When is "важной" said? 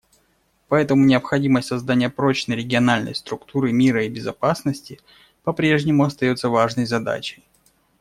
6.49-6.87